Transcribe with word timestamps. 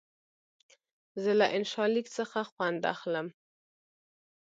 زه 1.21 1.31
له 1.39 1.47
انشا 1.55 1.85
لیک 1.93 2.07
څخه 2.17 2.39
خوند 2.51 2.81
اخلم. 2.93 3.27